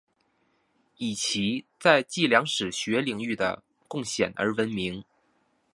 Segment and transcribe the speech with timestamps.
[0.97, 5.03] 以其在计量史学领域的贡献而闻名。